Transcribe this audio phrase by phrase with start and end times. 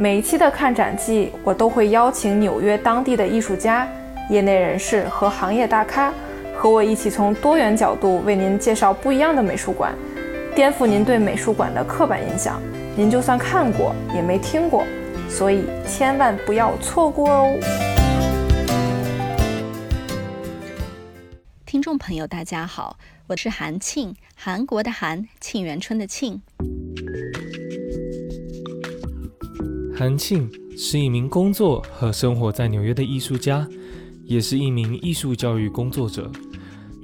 [0.00, 3.84] 每一期的看展季，我都会邀请纽约当地的艺术家、
[4.30, 6.14] 业内人士和行业大咖，
[6.56, 9.92] 和我一起从多元角度为您介绍不一样的美术馆，
[10.54, 12.62] 颠覆您对美术馆的刻板印象。
[12.96, 14.84] 您就算看过，也没听过，
[15.28, 17.58] 所以千万不要错过哦！
[21.66, 22.96] 听众朋友，大家好，
[23.26, 26.40] 我是韩庆，韩国的韩，庆元春的庆。
[29.98, 33.68] 韩庆是一名工作和生活在纽约的艺术家，
[34.24, 36.30] 也是一名艺术教育工作者。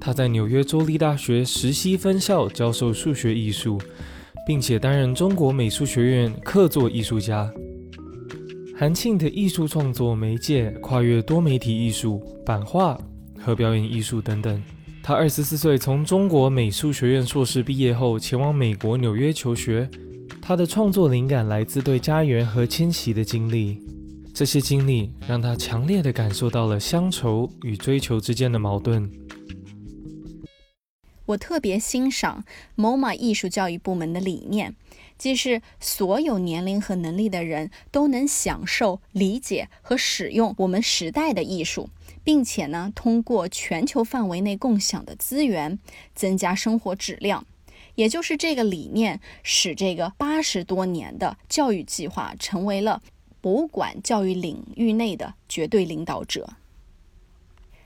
[0.01, 3.81] 他在纽约州立大学实习分校教授数学艺术，
[4.47, 7.53] 并且担任中国美术学院客座艺术家。
[8.77, 12.97] 韩庆的艺术创作媒介跨越多媒体艺术、版画
[13.41, 14.63] 和表演艺术等等。
[15.03, 19.91] 他二十四岁从中国美术学院硕士毕业后，前往美国纽约求学。
[20.47, 23.83] 他的创作灵感来自对家园和迁徙的经历，
[24.35, 29.11] 这些经历让他强烈的感受到了乡愁与追求之间的矛盾。
[31.25, 32.45] 我特别欣赏
[32.77, 34.77] MoMA 艺术教育部门的理念，
[35.17, 41.89] 即是所有年龄和能力的人都能享受、理解和使用我们时代的艺术，
[42.23, 45.79] 并且呢，通过全球范围内共享的资源，
[46.15, 47.47] 增加生活质量。
[47.95, 53.03] 也就是这个理念，使这个八十多年的教育计划成为了
[53.41, 56.55] 博物馆教育领域内的绝对领导者。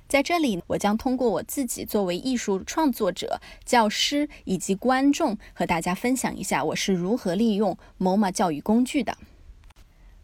[0.09, 9.19] 在这里，我将通过我自己作为艺术创作者、教师以及观众，和大家分享一下我是如何利用 MoMA 教育工具的。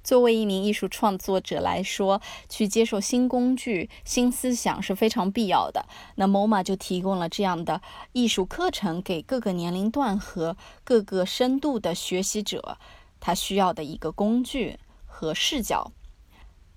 [0.05, 5.86] 作为一名艺术创作者来说，去接受新工具、新思想是非常必要的。
[6.16, 7.80] 那 MoMA 就提供了这样的
[8.12, 12.77] 艺术课程，给各个年龄段和各个深度的学习者，
[13.19, 15.91] 他需要的一个工具和视角。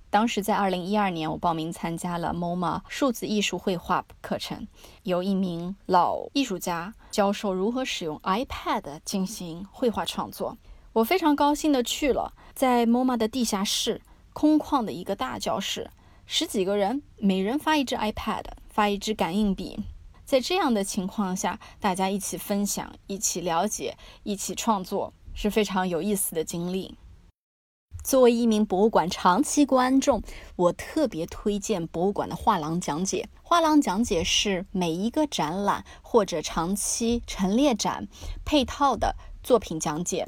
[0.10, 4.66] 当时在二零一二年，我报名参加了 MoMA 数字艺术绘画课程，
[5.04, 10.58] 由一名老艺术家教授如何使用 iPad 进行绘画创作。
[10.98, 14.02] 我非常高兴的去了，在 MoMA 的地下室，
[14.34, 15.92] 空旷的一个大教室，
[16.26, 19.78] 十几个人，每人发一支 iPad，发一支感应笔，
[20.26, 26.96] 在这样的情况下，大家一起分享，一起了解，一起创作，是非常有意思的经历。
[28.04, 30.24] 作为一名博物馆长期观众，
[30.56, 33.30] 我特别推荐博物馆的画廊讲解。
[33.44, 38.08] 画廊讲解是每一个展览或者长期陈列展
[38.44, 40.28] 配套的作品讲解。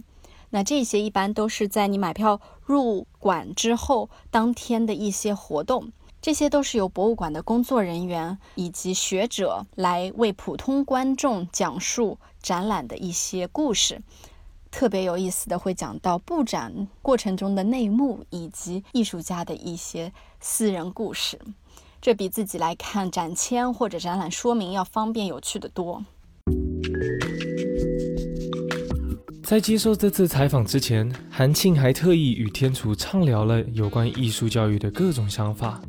[0.51, 14.01] 那这些一般都是在你买票入馆之后当天的一些活动，这些都是由博物馆的工作人员以及学者来为普通观众讲述展览的一些故事。
[14.71, 21.39] 特别有意思的会讲到布展过程中的内幕以及艺术家的一些私人故事，
[21.99, 26.03] 这比自己来看展签或者展览说明要方便有趣的多。
[29.49, 35.81] 在接受这次采访之前，韩庆还特意与天楚畅聊了有关艺术教育的各种想法。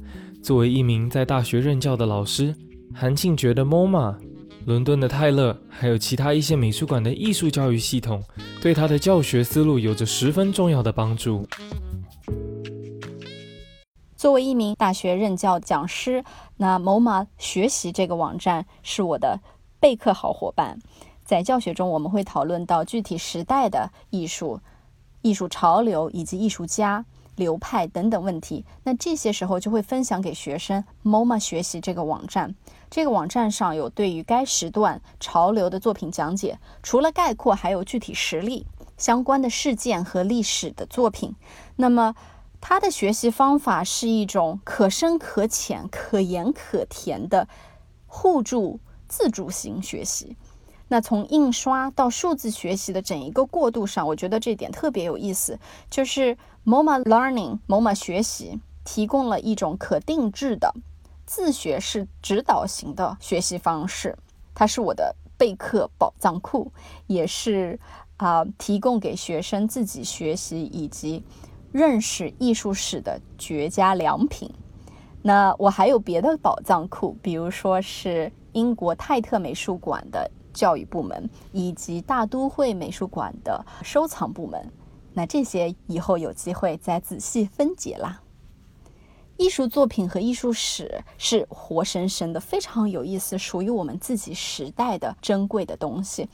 [0.43, 2.54] 作为一名在大学任教的老师，
[2.94, 4.16] 韩庆觉得 MoMA、
[4.65, 8.25] 伦敦的泰勒还有其他一些美术馆的艺术教育系统，
[8.62, 11.47] 对他的教学思路有着十分重要的帮助。
[14.16, 16.25] 作为一名大学任教讲师，
[16.56, 19.38] 那 MoMA 学习这个网站是我的
[19.78, 20.78] 备课好伙伴。
[21.30, 24.58] 在教学中，我们会讨论到具体时代的艺术、
[25.22, 27.04] 艺术潮流以及艺术家
[27.36, 28.64] 流派等等问题。
[28.82, 32.56] 那这些时候就会分享给学生 MoMA 学习这个网站。
[32.91, 38.66] 这个网站上有对于该时段潮流的作品讲解，除了概括，还有具体实例、
[38.98, 41.36] 相关的事件和历史的作品。
[41.76, 42.16] 那么，
[42.60, 47.47] 他的学习方法是一种可深可浅、可盐可甜的
[48.08, 50.36] 互助自主型学习。
[50.92, 55.56] 那从印刷到数字学习的整一个过渡上，我觉得这点特别有意思，
[55.88, 60.74] 就是 MoMA Learning MoMA 学习提供了一种可定制的
[61.24, 64.18] 自学式指导型的学习方式，
[64.53, 66.72] 它是我的备课宝藏库，
[67.06, 67.78] 也是
[68.16, 71.22] 啊提供给学生自己学习以及
[71.70, 74.53] 认识艺术史的绝佳良品。
[75.22, 80.28] 那我还有别的宝藏库，比如说是英国泰特美术馆的。
[80.52, 84.70] 教育部门以及大都会美术馆的收藏部门，
[85.12, 88.22] 那这些以后有机会再仔细分解啦。
[89.36, 96.28] 艺术作品和艺术史是活生生的，非常有意思，属于我们自己时代的珍贵的东西。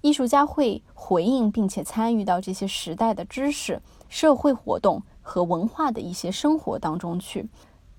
[0.00, 7.48] 艺术家会回应并且参与到这些时代的知识、社会活动和文化的一些生活当中去。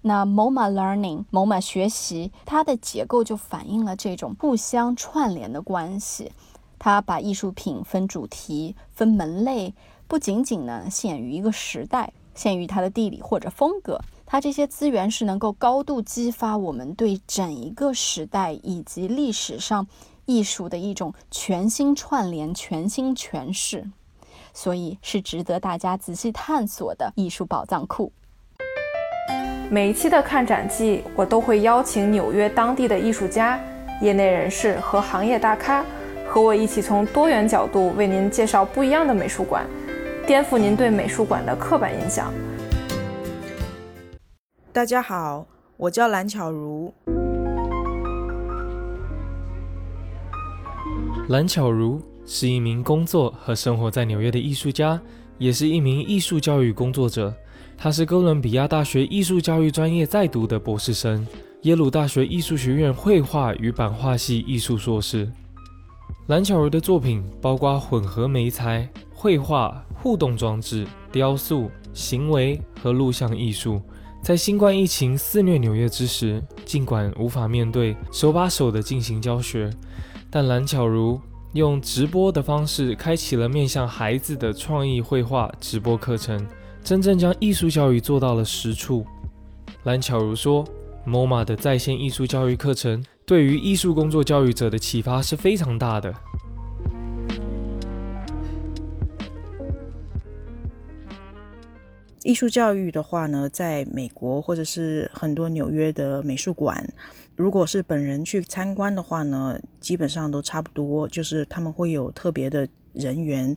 [0.06, 6.34] 那 MoMA Learning、MoMA 学习，它的结构就反映了这种互相串联的关系。
[6.78, 9.74] 它把艺术品分主题、分门类，
[10.06, 14.02] 不仅仅呢限于一个时代，限于它的地理或者风格。
[14.26, 19.88] 它这些资源是能够高度激发我们对整一个时代以及历史上
[20.26, 23.90] 艺术的一种全新串联、全新诠释，
[24.54, 28.12] 所以是值得大家仔细探索的艺术宝藏库。
[29.70, 33.60] 每一期的看展季，我都会邀请纽约当地的艺术家、
[34.02, 35.84] 业内人士和行业大咖。
[36.28, 39.66] 和我一起从多元角度为您介绍不一样的美术馆，
[40.26, 42.34] 颠覆您对美术馆的刻板印象。
[44.72, 45.46] 大家好，
[45.78, 46.94] 我叫蓝巧如。
[51.30, 55.00] 蓝巧如是一名工作和生活在纽约的艺术家，
[55.38, 57.34] 也是一名艺术教育工作者。
[57.78, 61.26] 他是哥伦比亚大学艺术教育专业在读的博士生，
[61.64, 65.30] 耶鲁大学艺术学院绘画与版画系艺术硕士。
[66.28, 73.82] 蓝巧如的作品包括混合媒材、绘画、互动装置、雕塑、行为和录像艺术。
[74.22, 79.70] 在新冠疫情肆虐纽约之时，尽管无法面对手把手的进行教学，
[80.30, 81.20] 但蓝巧如
[81.52, 86.48] 用直播的方式开启了面向孩子的创意绘画直播课程，
[86.84, 89.06] 真正将艺术教育做到了实处。
[89.84, 90.68] 蓝巧如说
[91.08, 96.14] ：“MoMA 的在线艺术教育课程。”对于艺术工作教育者的启发是非常大的。
[102.24, 106.86] 艺术教育的话呢，在美国或者是很多纽约的美术馆，
[107.38, 113.56] 如果是本人去参观的话呢，基本上都差不多，就是他们会有特别的人员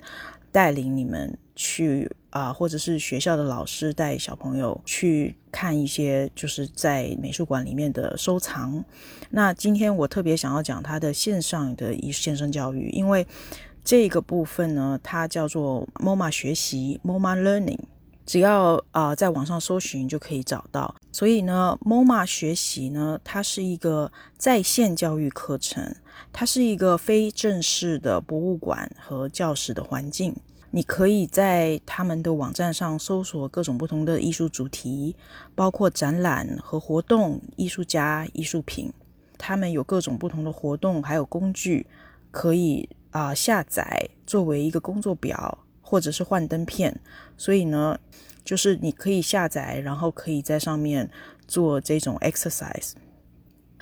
[0.52, 2.08] 带领你们去。
[2.36, 8.84] 啊，或者是学校的老师带小朋友去看一些，就是在美术馆里面的收藏。
[9.30, 13.26] 那今天我特别想要讲它的线上的一线上教育，因为
[13.82, 17.78] 这个部分呢，它叫做 MoMA 学习 （MoMA Learning），
[18.26, 20.94] 只要啊在网上搜寻就可以找到。
[21.10, 25.96] 所以呢，MoMA 学习呢，它是一个在线教育课程，
[26.34, 30.36] 它是一个非正式的博物馆和教室的环境。
[30.70, 35.16] 你可以在他们的网站上搜索各种不同的艺术主题，
[35.54, 38.92] 包括展览和活动、艺术家、艺术品。
[39.38, 41.86] 他们有各种不同的活动，还有工具
[42.30, 47.00] 可以啊下载作为一个工作表，或者是幻灯片。
[47.36, 47.98] 所以呢，
[48.44, 51.10] 就是你可以下载，然后可以在上面
[51.46, 52.92] 做这种 exercise。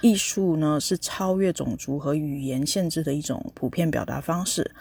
[0.00, 4.74] 艺术呢是超越种族和语言限制的一种普遍表达方式。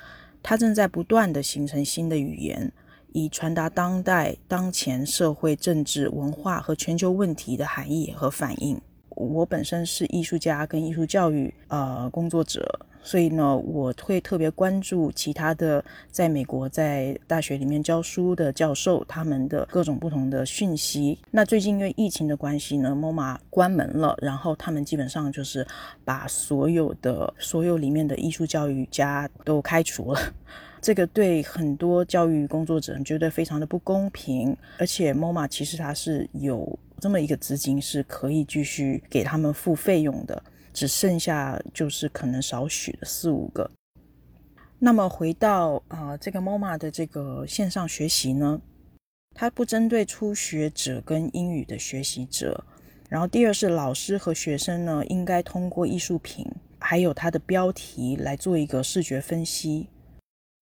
[0.44, 2.72] 它正在不断的形成新的语言，
[3.14, 8.80] 以传达当代、当前社会、政治、文化和全球问题的含义和反应。
[9.16, 12.80] 我本身是艺术家跟艺术教育呃工作者。
[13.06, 21.20] 所以呢，我会特别关注其他的在美国在大学里面教书的教授他们的各种不同的讯息。
[21.30, 25.68] 那最近因为疫情的关系呢，MoMA 关门了，然后他们基本上就是
[26.06, 30.22] 把所有的所有里面的艺术教育家都开除了。
[30.80, 34.56] 这个对很多教育工作者觉得非常的不公平。
[34.78, 40.42] 而且 MoMA 其实它是有这么一个资金是可以继续给他们付费用的。
[40.72, 43.70] 只剩下就是可能少许的四五个。
[44.80, 48.62] 那么回到啊，这个 MoMA 的这个线上学习呢，
[49.36, 52.64] 它不针对初学者跟英语的学习者。
[53.10, 56.48] 然后第二是老师和学生呢，应该通过艺术品
[56.80, 59.90] 还有它的标题来做一个视觉分析。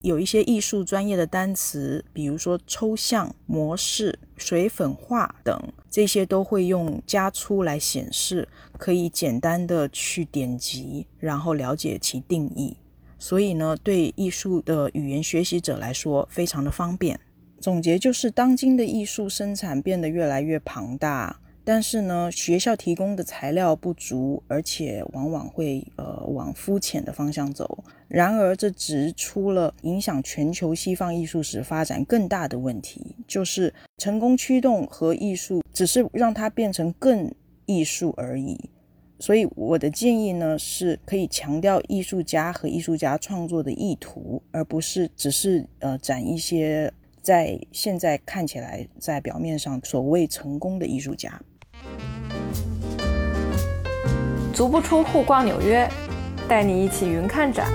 [0.02, 12.76] 有一些艺术专业的单词，比如说抽象、模式、水粉画等，这些都会用加粗来显示，可以简单的去点击，然后了解其定义。
[13.18, 17.18] 所以呢，对艺术的语言学习者来说，非常的方便。
[17.60, 21.38] 总结就是，当今的艺术生产变得越来越庞大。
[21.64, 27.84] 但是呢，学校提供的材料不足，而且往往会呃往肤浅的方向走。
[28.08, 37.32] 然而，这指出了影响全球西方艺术史发展更大的问题，就是成功驱动和艺术只是让它变成更
[37.66, 38.58] 艺术而已。
[39.20, 46.92] 所以，我的建议呢，是可以强调艺术家和艺术家创作的意图，而不是只是呃展一些
[47.22, 51.40] 在现在看起来在表面上所谓成功的艺术家。
[54.52, 55.88] 足不出户逛纽约，
[56.46, 57.66] 带你一起云看展。